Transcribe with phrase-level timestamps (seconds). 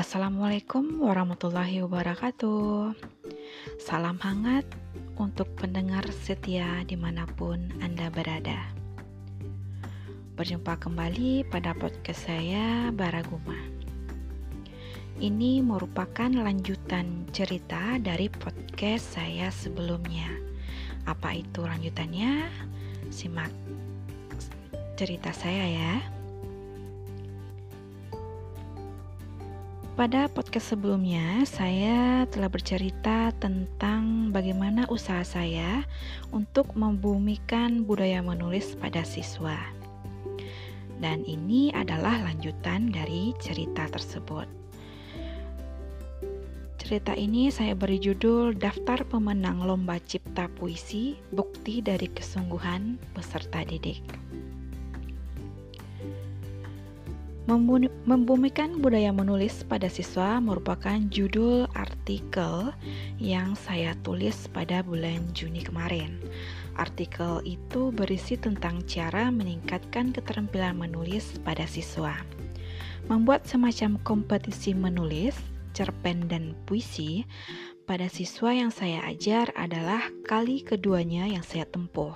[0.00, 2.96] Assalamualaikum warahmatullahi wabarakatuh.
[3.76, 4.64] Salam hangat
[5.20, 8.64] untuk pendengar setia di mana pun Anda berada.
[10.40, 13.60] Berjumpa kembali pada podcast saya, Baraguma.
[15.20, 20.32] Ini merupakan lanjutan cerita dari podcast saya sebelumnya.
[21.04, 22.48] Apa itu lanjutannya?
[23.12, 23.52] Simak
[24.96, 26.19] cerita saya ya.
[30.00, 35.84] Pada podcast sebelumnya, saya telah bercerita tentang bagaimana usaha saya
[36.32, 39.60] untuk membumikan budaya menulis pada siswa.
[41.04, 44.48] Dan ini adalah lanjutan dari cerita tersebut.
[46.80, 54.29] Cerita ini saya beri judul Daftar Pemenang Lomba Cipta Puisi Bukti dari Kesungguhan Peserta Didik.
[57.50, 62.70] Membumikan budaya menulis pada siswa merupakan judul artikel
[63.18, 66.14] yang saya tulis pada bulan Juni kemarin.
[66.78, 72.14] Artikel itu berisi tentang cara meningkatkan keterampilan menulis pada siswa.
[73.10, 75.34] Membuat semacam kompetisi menulis,
[75.74, 77.26] cerpen dan puisi
[77.90, 82.14] pada siswa yang saya ajar adalah kali keduanya yang saya tempuh.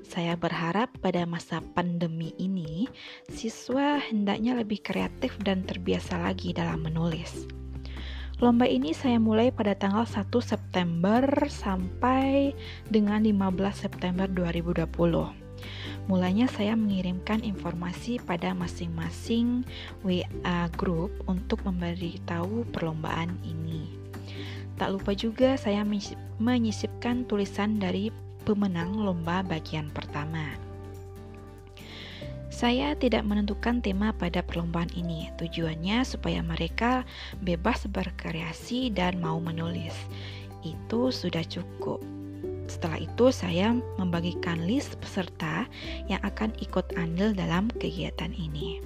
[0.00, 2.88] Saya berharap pada masa pandemi ini,
[3.28, 7.44] siswa hendaknya lebih kreatif dan terbiasa lagi dalam menulis.
[8.40, 11.20] Lomba ini saya mulai pada tanggal 1 September
[11.52, 12.56] sampai
[12.88, 14.88] dengan 15 September 2020.
[16.08, 19.68] Mulanya saya mengirimkan informasi pada masing-masing
[20.00, 23.99] WA group untuk memberitahu perlombaan ini.
[24.80, 25.84] Tak lupa juga saya
[26.40, 28.08] menyisipkan tulisan dari
[28.48, 30.56] pemenang lomba bagian pertama.
[32.48, 35.28] Saya tidak menentukan tema pada perlombaan ini.
[35.36, 37.04] Tujuannya supaya mereka
[37.44, 39.92] bebas berkreasi dan mau menulis.
[40.64, 42.00] Itu sudah cukup.
[42.64, 45.68] Setelah itu, saya membagikan list peserta
[46.08, 48.80] yang akan ikut andil dalam kegiatan ini.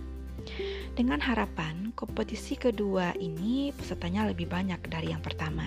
[0.94, 5.66] Dengan harapan kompetisi kedua ini pesertanya lebih banyak dari yang pertama.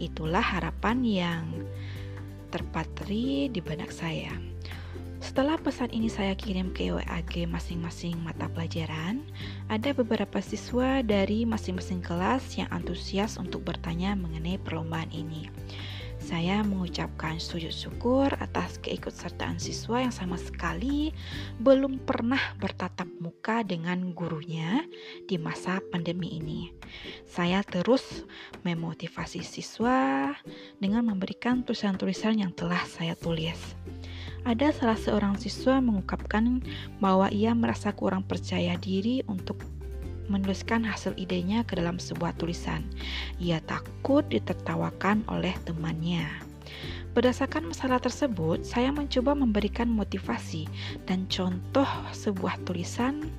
[0.00, 1.44] Itulah harapan yang
[2.48, 4.32] terpatri di benak saya.
[5.20, 9.20] Setelah pesan ini saya kirim ke WAG masing-masing mata pelajaran,
[9.68, 15.52] ada beberapa siswa dari masing-masing kelas yang antusias untuk bertanya mengenai perlombaan ini.
[16.24, 21.12] Saya mengucapkan sujud syukur atas keikutsertaan siswa yang sama sekali
[21.60, 24.88] belum pernah bertatap muka dengan gurunya
[25.28, 26.72] di masa pandemi ini.
[27.28, 28.24] Saya terus
[28.64, 30.32] memotivasi siswa
[30.80, 33.76] dengan memberikan tulisan-tulisan yang telah saya tulis.
[34.48, 36.64] Ada salah seorang siswa mengungkapkan
[37.04, 39.60] bahwa ia merasa kurang percaya diri untuk
[40.28, 42.84] menuliskan hasil idenya ke dalam sebuah tulisan.
[43.40, 46.26] Ia takut ditertawakan oleh temannya.
[47.14, 50.66] Berdasarkan masalah tersebut, saya mencoba memberikan motivasi
[51.06, 53.30] dan contoh sebuah tulisan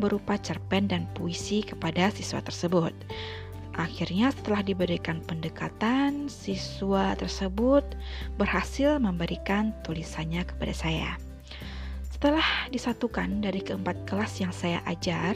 [0.00, 2.96] berupa cerpen dan puisi kepada siswa tersebut.
[3.76, 7.84] Akhirnya, setelah diberikan pendekatan, siswa tersebut
[8.40, 11.29] berhasil memberikan tulisannya kepada saya.
[12.20, 15.32] Setelah disatukan dari keempat kelas yang saya ajar,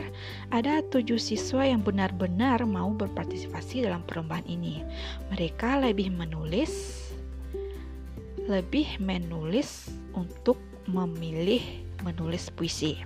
[0.53, 4.85] ada tujuh siswa yang benar-benar mau berpartisipasi dalam perlombaan ini.
[5.33, 7.09] Mereka lebih menulis,
[8.45, 11.65] lebih menulis untuk memilih
[12.05, 13.01] menulis puisi.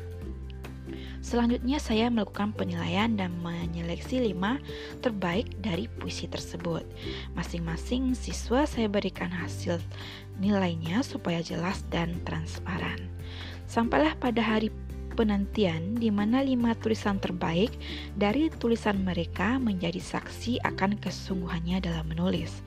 [1.22, 4.58] Selanjutnya saya melakukan penilaian dan menyeleksi lima
[5.06, 6.82] terbaik dari puisi tersebut.
[7.38, 9.78] Masing-masing siswa saya berikan hasil
[10.42, 13.06] nilainya supaya jelas dan transparan.
[13.68, 14.72] Sampailah pada hari
[15.12, 17.74] penantian di mana lima tulisan terbaik
[18.16, 22.64] dari tulisan mereka menjadi saksi akan kesungguhannya dalam menulis.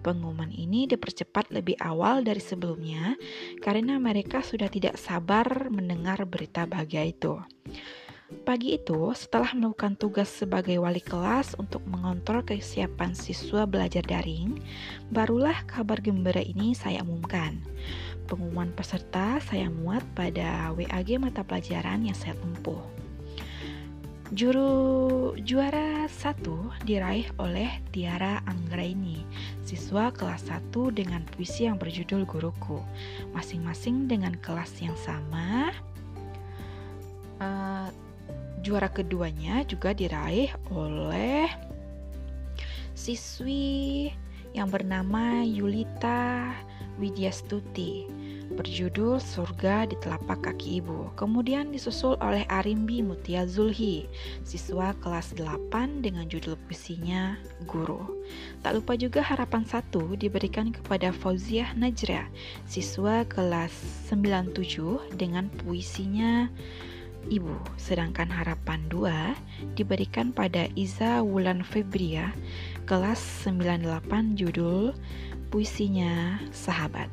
[0.00, 3.14] Pengumuman ini dipercepat lebih awal dari sebelumnya
[3.62, 7.36] karena mereka sudah tidak sabar mendengar berita bahagia itu.
[8.30, 14.62] Pagi itu, setelah melakukan tugas sebagai wali kelas untuk mengontrol kesiapan siswa belajar daring,
[15.10, 17.58] barulah kabar gembira ini saya umumkan.
[18.30, 22.78] Pengumuman peserta saya muat pada WAG mata pelajaran yang saya tempuh.
[24.30, 29.26] Juru juara satu diraih oleh Tiara Anggraini,
[29.66, 32.78] siswa kelas 1 dengan puisi yang berjudul Guruku,
[33.34, 35.74] masing-masing dengan kelas yang sama.
[37.42, 37.90] Uh,
[38.60, 41.48] juara keduanya juga diraih oleh
[42.92, 44.12] siswi
[44.52, 46.52] yang bernama Yulita
[47.00, 48.20] Widyastuti
[48.50, 51.14] berjudul Surga di Telapak Kaki Ibu.
[51.14, 54.10] Kemudian disusul oleh Arimbi Mutia Zulhi,
[54.42, 57.38] siswa kelas 8 dengan judul puisinya
[57.70, 58.26] Guru.
[58.66, 62.26] Tak lupa juga harapan satu diberikan kepada Fauziah Najra,
[62.66, 63.72] siswa kelas
[64.10, 66.50] 97 dengan puisinya
[67.28, 72.32] Ibu, sedangkan harapan 2 diberikan pada Iza Wulan Febria,
[72.88, 74.96] kelas 98 judul
[75.52, 77.12] puisinya Sahabat.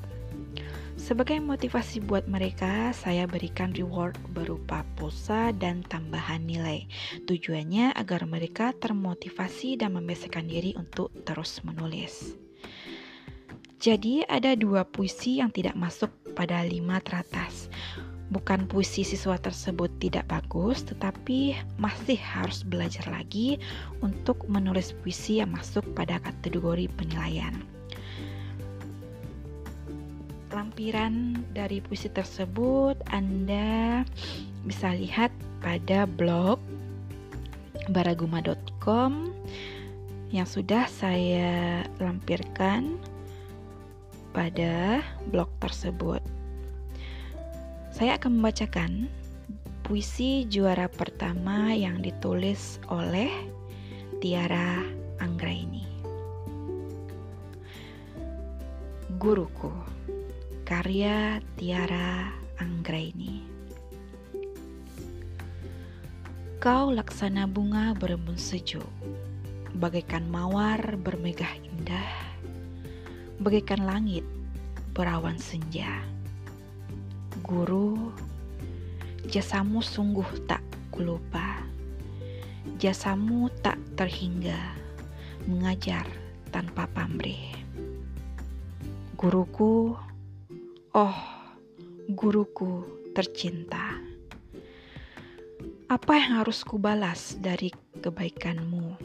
[0.97, 6.89] Sebagai motivasi buat mereka, saya berikan reward berupa pulsa dan tambahan nilai.
[7.29, 12.33] Tujuannya agar mereka termotivasi dan membiasakan diri untuk terus menulis.
[13.77, 17.69] Jadi ada dua puisi yang tidak masuk pada lima teratas.
[18.27, 23.55] Bukan puisi siswa tersebut tidak bagus, tetapi masih harus belajar lagi
[24.03, 27.55] untuk menulis puisi yang masuk pada kategori penilaian
[30.57, 34.01] lampiran dari puisi tersebut Anda
[34.65, 35.29] bisa lihat
[35.61, 36.57] pada blog
[37.93, 39.29] baraguma.com
[40.33, 42.99] yang sudah saya lampirkan
[44.35, 44.99] pada
[45.31, 46.19] blog tersebut.
[47.97, 49.09] Saya akan membacakan
[49.81, 53.25] puisi juara pertama yang ditulis oleh
[54.21, 54.85] Tiara
[55.17, 55.81] Anggraini.
[59.17, 59.73] Guruku
[60.61, 62.29] karya Tiara
[62.61, 63.41] Anggraini.
[66.61, 68.85] Kau laksana bunga berembun sejuk,
[69.81, 72.13] bagaikan mawar bermegah indah,
[73.41, 74.21] bagaikan langit
[74.93, 76.16] berawan senja.
[77.47, 78.11] Guru,
[79.31, 80.59] jasamu sungguh tak
[80.91, 81.63] kulupa,
[82.75, 84.59] jasamu tak terhingga,
[85.47, 86.03] mengajar
[86.51, 87.55] tanpa pamrih.
[89.15, 89.95] Guruku,
[90.91, 91.19] Oh,
[92.11, 92.83] guruku
[93.15, 93.95] tercinta,
[95.87, 97.71] apa yang harus kubalas dari
[98.03, 98.99] kebaikanmu?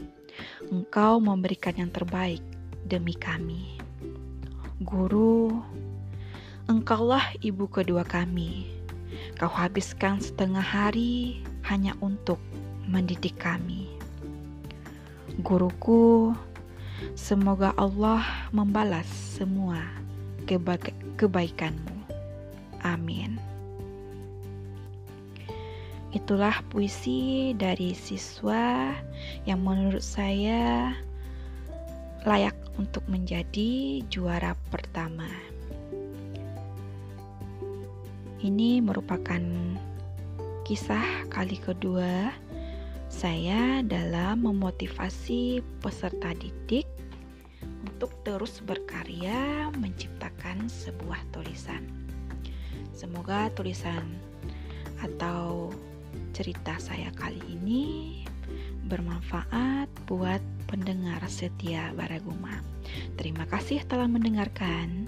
[0.67, 2.43] Engkau memberikan yang terbaik
[2.83, 3.79] demi kami.
[4.83, 5.63] Guru,
[6.67, 8.69] engkaulah ibu kedua kami.
[9.35, 12.39] Kau habiskan setengah hari hanya untuk
[12.87, 13.89] mendidik kami.
[15.41, 16.35] Guruku,
[17.17, 18.21] semoga Allah
[18.53, 19.81] membalas semua
[20.45, 20.77] keba
[21.17, 21.97] kebaikanmu.
[22.83, 23.39] Amin.
[26.13, 28.93] Itulah puisi dari siswa
[29.49, 30.93] yang menurut saya
[32.21, 35.52] layak untuk menjadi juara pertama.
[38.43, 39.39] Ini merupakan
[40.67, 42.27] kisah kali kedua
[43.07, 46.83] saya dalam memotivasi peserta didik
[47.87, 51.87] untuk terus berkarya menciptakan sebuah tulisan.
[52.91, 54.03] Semoga tulisan
[54.99, 55.71] atau
[56.35, 57.83] cerita saya kali ini
[58.91, 62.59] bermanfaat buat pendengar setia Baraguma.
[63.15, 65.07] Terima kasih telah mendengarkan.